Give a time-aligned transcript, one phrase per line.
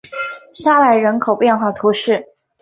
[0.55, 2.25] 沙莱人口变化图示